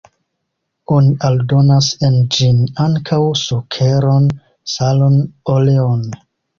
Oni 0.95 1.11
aldonas 1.29 1.91
en 2.09 2.17
ĝin 2.37 2.65
ankaŭ 2.87 3.21
sukeron, 3.45 4.29
salon, 4.77 5.19
oleon. 5.59 6.07